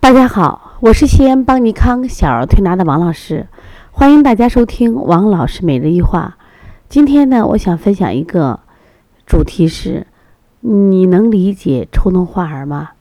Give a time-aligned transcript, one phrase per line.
[0.00, 3.46] 大家好，我是西安邦尼康小儿推拿的王老师，
[3.92, 6.38] 欢迎大家收听王老师每日一话。
[6.88, 8.60] 今天呢，我想分享一个
[9.26, 10.06] 主题是：
[10.60, 12.92] 你能理解抽动患儿吗？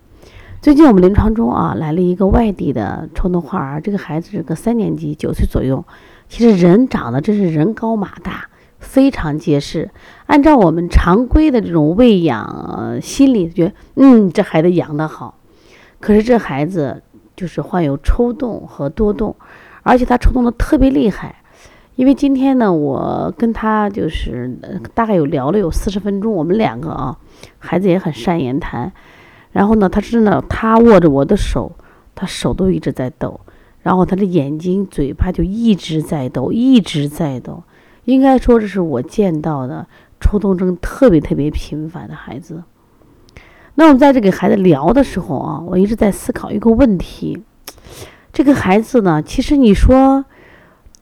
[0.62, 5.86] 最近我们临床中啊来了一个外地的抽动患儿，这个孩子是个三年级，九岁左右。
[6.28, 9.90] 其实人长得真是人高马大，非常结实。
[10.26, 15.39] 按照我们常规的这种喂养心理，觉得嗯，这孩子养得好。
[16.00, 17.04] 可是这孩子
[17.36, 19.36] 就是患有抽动和多动，
[19.84, 21.36] 而且他抽动的特别厉害。
[21.96, 24.58] 因为今天呢，我跟他就是
[24.94, 27.18] 大概有聊了有四十分钟，我们两个啊，
[27.58, 28.92] 孩子也很善言谈。
[29.52, 31.72] 然后呢，他真的，他握着我的手，
[32.16, 33.42] 他手都一直在抖，
[33.82, 37.64] 然后他的眼睛、嘴巴就一直在抖，一直在抖。
[38.06, 39.86] 应该说这是我见到的
[40.22, 42.64] 抽动症特别特别频繁的孩子。
[43.76, 47.42] 那我们在这给孩子聊的时候啊，我一直在思考一个问题：
[48.34, 50.26] 这个孩子呢，其实你说，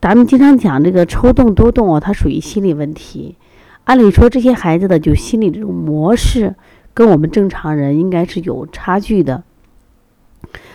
[0.00, 3.36] 咱们经常讲这个抽动多动啊，它属于心理问题。
[3.84, 6.54] 按理说，这些孩子的就心理这种模式，
[6.94, 9.42] 跟我们正常人应该是有差距的。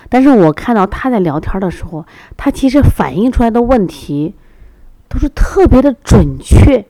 [0.10, 4.36] 但是我看到他在聊天的时候，他其实反映出来的问题
[5.08, 6.86] 都是特别的准确。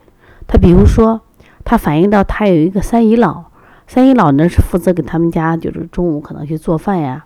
[0.48, 1.20] 他比如说，
[1.64, 3.44] 他反映到他有一个三姨姥。
[3.86, 7.24] 三姨姥呢是负责给他们家，就是中午可能去做饭呀。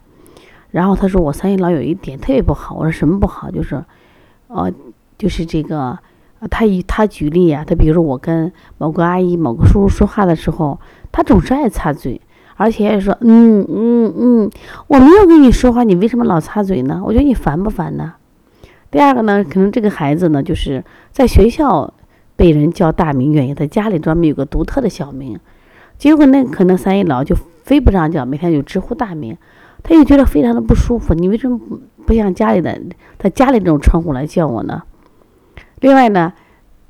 [0.70, 3.50] 然后他说我三姨姥有一点特别不好，我说什么不好？
[3.50, 3.82] 就是，
[4.48, 4.70] 呃，
[5.16, 5.98] 就是这个，
[6.50, 10.78] 他以他举例啊，他比如说我跟某个阿姨、某个叔叔说话的时候，
[11.10, 12.20] 他总是爱插嘴，
[12.56, 14.50] 而且说嗯嗯嗯，
[14.88, 17.00] 我没有跟你说话，你为什么老插嘴呢？
[17.04, 18.14] 我觉得你烦不烦呢？
[18.90, 21.94] 第二个呢，可能这个孩子呢，就是在学校
[22.36, 25.38] 被人叫大名，远扬在家里专门有个独特的小名。
[25.98, 29.36] 结果那可能三姨姥就非不让叫，每天就直呼大名，
[29.82, 31.12] 他就觉得非常的不舒服。
[31.12, 32.80] 你为什么不不像家里的
[33.18, 34.84] 他家里这种称呼来叫我呢？
[35.80, 36.32] 另外呢，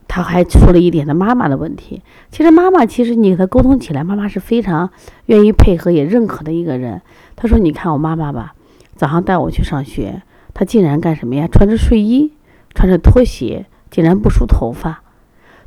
[0.06, 2.02] 他还说了一点他妈妈的问题。
[2.30, 4.90] 其实妈妈其实你和他沟通起来，妈妈是非常
[5.26, 7.00] 愿意配合也认可的一个人。
[7.34, 8.54] 他说：“你看我妈妈吧，
[8.94, 11.48] 早上带我去上学，她竟然干什么呀？
[11.50, 12.32] 穿着睡衣，
[12.74, 15.02] 穿着拖鞋，竟然不梳头发。”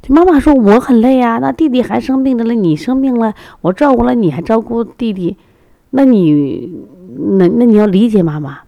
[0.01, 5.37] 就妈妈说我很累呀，那弟弟还生病着了，你生病了，我照顾了你，还照顾弟弟，
[5.91, 6.73] 那你
[7.37, 8.59] 那那你要理解妈妈。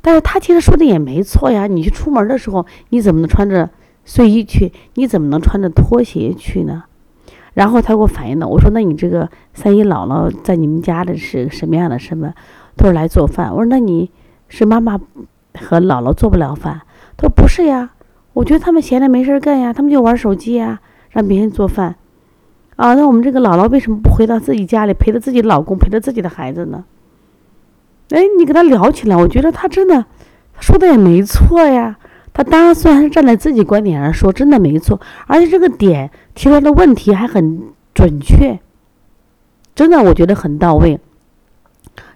[0.00, 3.70] 但是他其实说的也没错呀，你去出门的时候，你怎么能穿着
[4.04, 4.72] 睡衣去？
[4.94, 6.84] 你怎么能穿着拖鞋去呢？
[7.54, 12.32] 然后他给我反映的，我说那你这个三姨姥姥在你们家的是什么样的身份？
[12.76, 13.50] 他说来做饭。
[13.52, 14.10] 我说那你
[14.48, 14.98] 是妈妈
[15.60, 16.80] 和姥姥做不了饭？
[17.18, 17.90] 他说不是呀。
[18.34, 21.96] 我觉得他们闲着没事干呀，他们就玩手机呀，让别人做饭，
[22.76, 26.84] 啊，那我们这个姥姥为什么不回到自己家里陪着自己老公，陪着自己的孩子呢？
[28.10, 30.06] 哎，你跟他聊起来，我觉得他真的
[30.54, 31.98] 他说的也没错呀。
[32.32, 37.60] 他当然虽然是站在自己观点上说，真的没错，而且这个点提出来的问题还很
[37.92, 38.58] 准确，
[39.74, 40.98] 真的我觉得很到位。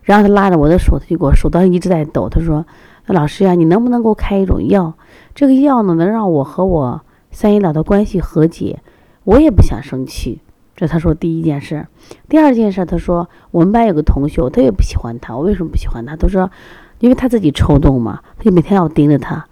[0.03, 2.65] 然后他拉着我的手，他就给我手当时一直在抖，他说。
[3.09, 4.93] 老师呀，你能不能给我开一种药？
[5.34, 7.00] 这个药呢，能让我和我
[7.31, 8.81] 三姨姥的关系和解，
[9.25, 10.41] 我也不想生气。
[10.75, 11.87] 这他说第一件事。
[12.28, 15.37] 第二件事，他说我们班有个同学，我特别不喜欢他。
[15.37, 16.16] 我为什么不喜欢他？
[16.16, 16.50] 他说，
[16.99, 19.47] 因为他自己抽动嘛，他就每天要盯着他，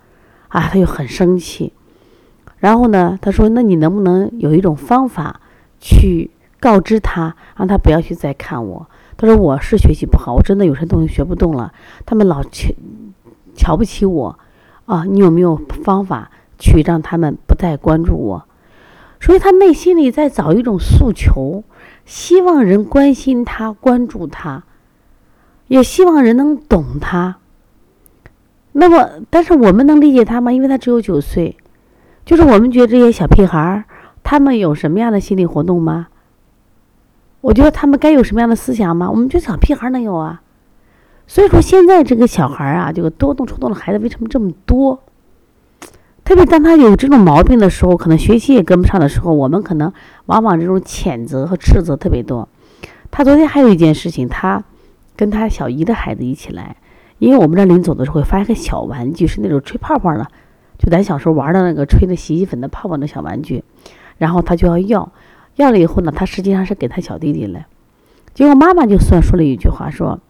[0.49, 1.73] 啊，他就很生气。
[2.59, 5.41] 然后呢，他说，那你能不能有一种方法
[5.81, 6.31] 去
[6.61, 8.87] 告知他，让他不要去再看我？
[9.17, 11.73] 他说我是学习不好，我真的有些东西学不动了，
[12.07, 12.75] 他们老去。
[13.57, 14.37] 瞧不起我，
[14.87, 18.45] 啊，你有没有方法去让他们不再关注我？
[19.21, 21.65] 所以他内心里在找一种诉求，
[22.05, 24.65] 希望人关心他、关注他，
[25.69, 27.37] 也希望人能懂他。
[28.73, 30.53] 那么，但是我们能理解他吗？
[30.53, 31.57] 因为他只有九岁，
[32.27, 33.85] 就是我们觉得这些小屁孩儿，
[34.23, 36.09] 他们有什么样的心理活动吗？
[37.41, 39.11] 我觉得他们该有什么样的思想吗？
[39.11, 40.43] 我们觉得小屁孩能有啊？
[41.27, 45.03] 所以说，现在这个小孩啊，这个多动冲动的孩子为什么这么多？
[46.23, 49.93] 特别当他有这种毛病的时候，可能学习也跟不上的时候，我们可能
[50.27, 52.49] 往往这种谴责和斥责特别多。
[53.11, 54.63] 他昨天还有一件事情，他
[55.17, 56.77] 跟他小姨的孩子一起来，
[57.19, 60.27] 因为我们这临走的时候会发一个小玩具，是那种吹泡泡的，
[60.79, 63.65] 就咱小时候玩的那个吹的洗衣粉的泡泡的小玩具，
[64.19, 65.13] 然后他就要要，
[65.57, 67.67] 要了以后呢，他实际上是给他小弟弟了，
[68.35, 70.21] 结果妈妈就算说了一句话说。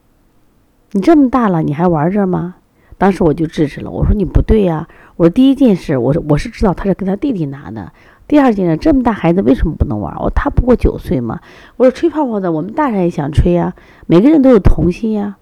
[0.96, 2.54] 你这么大了，你还玩这吗？
[2.96, 4.86] 当时我就制止了，我说你不对呀。
[5.16, 7.92] 我说第一件事，我说我是知道他是跟他弟弟拿的。
[8.28, 10.14] 第二件事，这么大孩子为什么不能玩？
[10.20, 11.40] 我他不过九岁嘛。
[11.76, 13.74] 我说吹泡泡的，我们大人也想吹呀，
[14.06, 15.36] 每个人都有童心呀。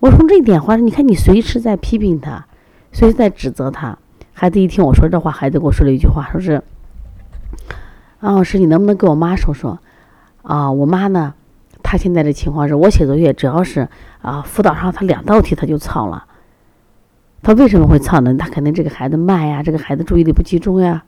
[0.00, 2.44] 我从这一点话，你看你随时在批评他，
[2.92, 3.96] 随时在指责他。
[4.34, 6.62] 孩子一听我说这话，孩子给我说了一句话，说是
[8.20, 9.78] ：“啊，老师，你能不能跟我妈说说？
[10.42, 11.32] 啊，我妈呢，
[11.94, 13.88] 他现在的情况是我写作业，只要是
[14.20, 16.24] 啊辅导上他两道题，他就操了。
[17.40, 18.34] 他为什么会操呢？
[18.36, 21.04] 他肯定这个孩子慢呀，这个孩子注意力不集中呀。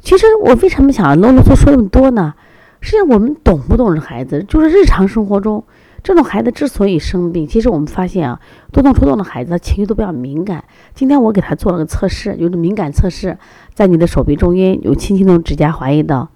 [0.00, 2.34] 其实我为什么想啰啰嗦嗦那么多呢？
[2.80, 4.42] 实际上我们懂不懂这孩子？
[4.42, 5.62] 就是日常生活中。”
[6.02, 8.40] 这种孩子之所以生病，其实我们发现啊，
[8.72, 10.64] 多动抽动的孩子情绪都比较敏感。
[10.96, 13.38] 今天我给他做了个测试，就是敏感测试，
[13.72, 16.28] 在你的手臂中间有轻轻的指甲划一道。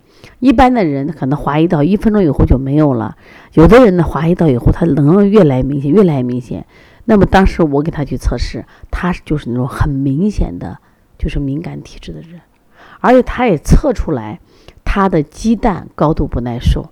[0.47, 3.17] 一般的人可能划一道，一分钟以后就没有了；
[3.55, 6.65] 有的人呢，划一道以后，他能量越来越明显，越来越明显。
[7.07, 10.79] 那么当时我给他去测试，他就是那种很明显的，
[11.19, 12.41] 就是敏感体质的人，
[13.01, 14.39] 而且他也测出来
[14.85, 16.91] 他的鸡蛋高度不耐受。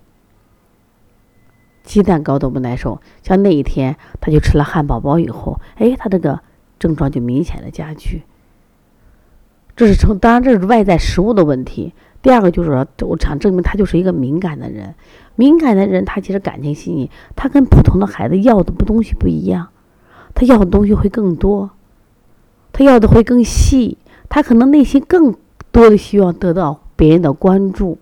[1.85, 6.41] 鸡蛋高度不耐受，像那一天他就吃了汉堡包以后，哎，他这个
[6.81, 8.25] 症状就明显的加剧。
[9.77, 11.95] 这是从当然这是外在食物的问题。
[12.25, 14.95] 第二个就是说，我想证明他就是一个敏感的人。
[15.37, 19.69] 敏感的人他其实感情细腻，他跟普通的孩子要的不东西不一样，
[20.35, 21.69] 他要的东西会更多，
[22.73, 23.99] 他要的会更细，
[24.31, 25.35] 他可能内心更
[25.71, 27.99] 多的需要得到别人的关注，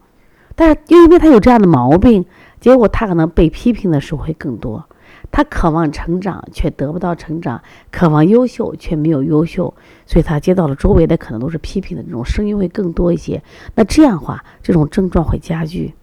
[0.55, 2.25] 但是因为他有这样的毛病。
[2.61, 4.85] 结果他可能被批评的时候会更多，
[5.32, 9.75] 他渴望成长却得不到成长，渴望优秀却没有优秀，
[10.06, 13.43] 所以他接到了周围的可能都是批评的这种声音会更多一些。
[13.75, 15.94] 那这样的话，这种症状会加剧。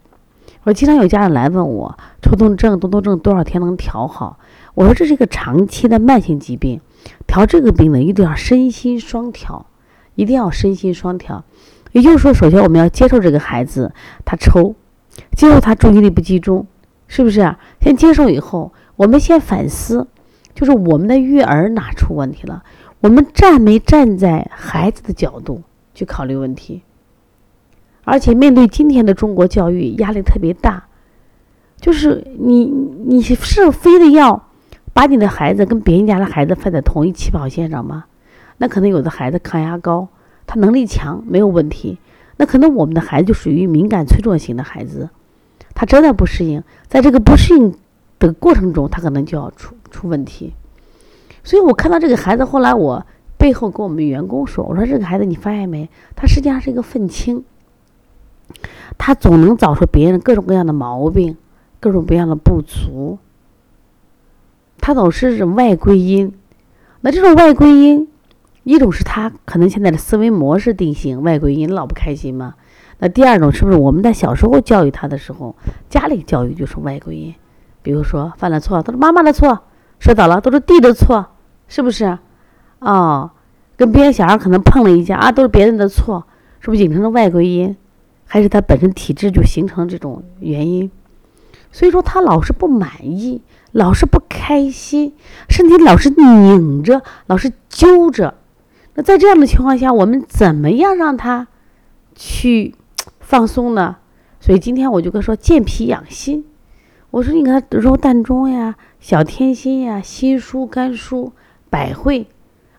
[0.64, 4.40] 我经常有家长来问我，抽动症、多动症多少天能调好？
[4.74, 6.82] 我说这是一个长期的慢性疾病，
[7.28, 9.68] 调这个病呢，一定要身心双调，
[10.16, 11.46] 一定要身心双调。
[11.92, 13.94] 也就是说，首先我们要接受这个孩子
[14.26, 14.76] 他抽。
[15.36, 16.66] 接受他注意力不集中，
[17.08, 17.56] 是不是？
[17.82, 20.08] 先接受以后，我们先反思，
[20.54, 22.64] 就是我们的育儿哪出问题了？
[23.00, 25.64] 我们站没站在孩子的角度
[25.96, 26.82] 去考虑问题？
[28.04, 30.84] 而且面对今天的中国教育，压力特别大，
[31.80, 34.50] 就是你你是非得要
[34.92, 38.04] 把你的孩子跟别人家的孩子放在同一起跑线上吗？
[38.58, 40.10] 那可能有的孩子抗压高，
[40.46, 42.00] 他能力强，没有问题。
[42.36, 45.10] 那可能我们的孩子就属于敏感脆弱型的孩子，
[45.74, 47.74] 他真的不适应，在这个不适应
[48.20, 50.54] 的过程中，他可能就要出出问题。
[51.44, 53.06] 所以我看到这个孩子，后来我
[53.38, 55.90] 背后跟我们员工说：“我说这个孩子，你发现没？
[56.16, 57.44] 他实际上是一个愤青，
[58.98, 61.38] 他总能找出别人各种各样的毛病，
[61.80, 63.18] 各种各样的不足，
[64.80, 66.34] 他总是外归因。
[67.02, 68.08] 那这种外归因。”
[68.66, 72.54] 一种是他可能现在的思维模式定型，外归因老不开心嘛？
[73.00, 75.56] 那第二种是不是我们在小时候教育他的时候，
[75.90, 77.34] 家里教育就是外归因？
[77.82, 79.60] 比如说犯了错都是妈妈的错，
[80.00, 81.26] 摔倒了都是弟的错，
[81.68, 82.18] 是不是？
[82.80, 83.32] 哦，
[83.76, 86.26] 跟别的小孩可能碰了一下啊，都是别人的错，
[86.60, 87.76] 是不是引成了外归因？
[88.26, 90.92] 还是他本身体质就形成这种原因？
[91.72, 93.42] 所以说他老是不满意，
[93.72, 95.14] 老是不开心，
[95.50, 98.36] 身体老是拧着，老是揪着。
[98.96, 101.48] 那在这样的情况下，我们怎么样让他
[102.16, 102.76] 去
[103.20, 103.98] 放松呢？
[104.40, 106.46] 所以今天我就跟说健脾养心。
[107.12, 111.34] 我说你看揉膻中呀、小天心呀、心舒肝舒、
[111.70, 112.28] 百会，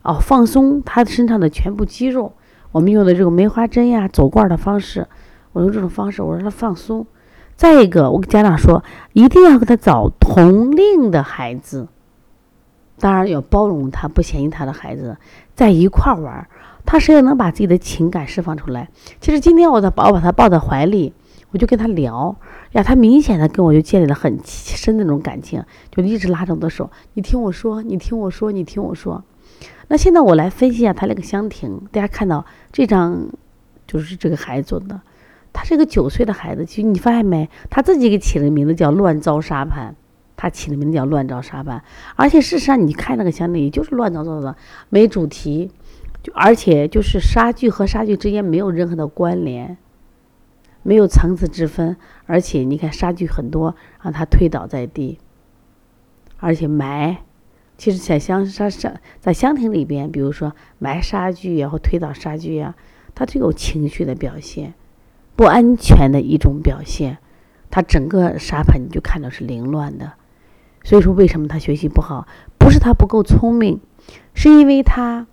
[0.03, 2.33] 哦，放松他身上的全部肌肉。
[2.71, 5.09] 我们用的这个梅花针呀、走罐的方式，
[5.53, 7.05] 我用这种方式，我让他放松。
[7.57, 11.89] 再一个，我给家长说，一定要给他找同龄的孩子。
[13.01, 15.17] 当然要包容他，不嫌弃他的孩子，
[15.57, 16.47] 在一块儿玩，
[16.87, 18.89] 他实际能把自己的情感释放出来。
[19.21, 21.13] 其实今天我的宝把他抱在怀里，
[21.51, 22.37] 我就跟他聊
[22.73, 29.25] 呀，他明显的跟我就建立了很深的那种感情，就一直拉着我的手，你听我说，你听我说，你听我说。
[29.89, 33.29] 那现在我来分析一下他那个香亭，大家看到这张
[33.87, 35.01] 就是这个孩子做的，
[35.53, 39.95] 他是一个九岁的孩子，其实你发现没，他自己给起了个名字叫乱糟沙盘。
[40.43, 41.85] 他起的名字叫乱糟沙盘，
[42.17, 44.57] 而且事实上你看那个箱里就是乱糟糟的，
[44.89, 45.71] 没主题，
[46.23, 49.77] 就而且就是沙具和沙具之间没有任何的关联，
[50.83, 51.97] 没有层次之分，
[52.27, 55.19] 而且你看沙具很多，让他推倒在地，
[56.39, 57.19] 而且埋，
[57.77, 62.75] 其实在香沙沙在香亭里边，比如说埋沙具呀或推倒沙具呀，
[63.15, 64.75] 它就有情绪的表现，
[65.37, 67.19] 不安全的一种表现，
[67.71, 70.13] 它整个沙盘你就看到是凌乱的。
[70.83, 72.27] 所以说，为什么他学习不好？
[72.59, 73.81] 不是他不够聪明，
[74.33, 75.27] 是因为他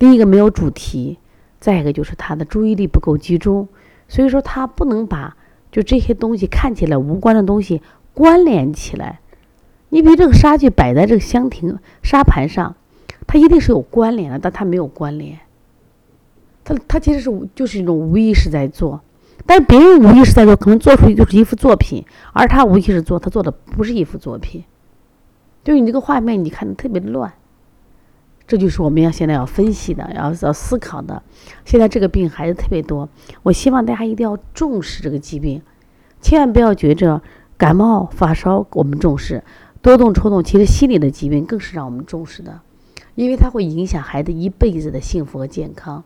[0.00, 1.20] 第一个没有主题，
[1.60, 3.68] 再一个就是他的注意力不够集中。
[4.10, 5.36] 所以说，他不能把
[5.70, 7.80] 就这些东西看起来无关的东西
[8.12, 9.20] 关联起来。
[9.90, 12.74] 你比如这个沙具摆在这个香亭沙盘上，
[13.28, 15.38] 它一定是有关联的，但它没有关联。
[16.64, 19.00] 它它其实是就是一种无意识在做，
[19.46, 24.64] 但别人无意识在做，可能做出就是一幅作品，而他无意识做，他做的不是一幅作品。
[25.62, 27.32] 就是你这个画面，你看的特别乱。
[28.50, 31.22] 这就是我们要现在要分析的，要要思考的。
[31.64, 33.08] 现在这个病孩子特别多，
[33.44, 35.62] 我希望大家一定要重视这个疾病，
[36.20, 37.22] 千万不要觉着
[37.56, 39.44] 感冒发烧我们重视，
[39.80, 42.60] 多动抽动，其实心理的疾病更是让我们重视的，
[43.14, 46.02] 因为它会影响孩子一辈子的幸福和健康，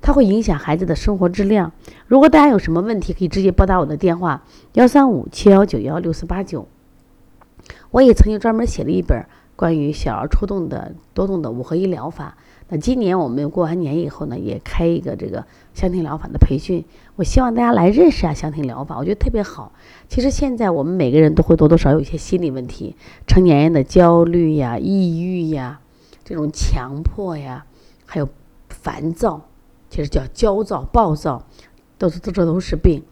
[0.00, 1.72] 它会影响孩子的生活质量。
[2.06, 6.66] 如果大家有什么问题，可以直接拨打我的电话幺三五七幺九幺六四八九。
[7.90, 9.26] 我也曾经专门写了一本。
[9.60, 12.38] 关于小儿抽动的多动的五合一疗法，
[12.70, 16.82] 那今年我们过完年以后呢，也开一个这个香庭疗法的培训。
[17.16, 19.72] 我希望大家来认识下香庭疗法，我觉得特别好。
[20.08, 25.80] 其实现在我们每个人都会多多少有一些心理问题，成年人的焦虑呀、抑郁呀、
[26.24, 27.66] 这种强迫呀，
[28.06, 28.26] 还有
[28.70, 29.42] 烦躁，
[29.90, 31.44] 其实叫焦躁、暴躁，
[31.98, 33.02] 都是这这都是病。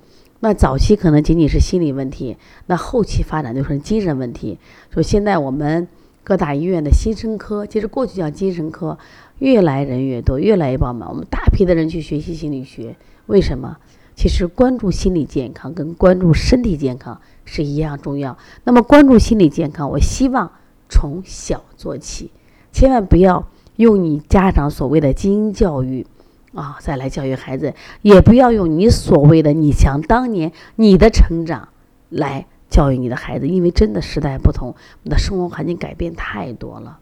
[0.40, 4.58] 那早期可能仅仅是心理问题，那后期发展就是精神问题。
[4.90, 5.86] 说现在我们。
[6.28, 8.98] 各大医院的新生科，其实过去叫精神科，
[9.38, 11.08] 越来人越多，越来越饱满。
[11.08, 12.96] 我们大批的人去学习心理学，
[13.28, 13.78] 为什么？
[14.14, 18.36] 其实关注心理健康跟关注身体健康是一样重要。
[18.64, 20.52] 那么关注心理健康，我希望
[20.90, 22.30] 从小做起，
[22.72, 26.06] 千万不要用你家长所谓的精英教育
[26.52, 31.70] 啊，再来教育孩子，也不要用你所谓的你想当年你的成长
[32.10, 32.46] 来。
[32.78, 37.00] 教育你的孩子，因为真的时代不同，我们的生活环境改变太多了。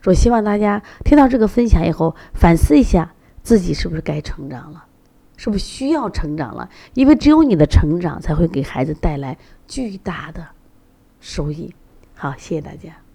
[0.00, 3.12] 说希望大家听到这个分享以后，反思一下
[3.42, 4.86] 自己是不是该成长了，
[5.36, 6.70] 是不是需要成长了？
[6.94, 9.36] 因为只有你的成长，才会给孩子带来
[9.68, 10.46] 巨大的
[11.20, 11.74] 收益。
[12.14, 13.05] 好，谢谢大家。